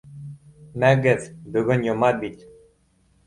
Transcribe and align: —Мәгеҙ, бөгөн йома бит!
—Мәгеҙ, 0.83 1.27
бөгөн 1.57 1.85
йома 1.89 2.09
бит! 2.25 2.41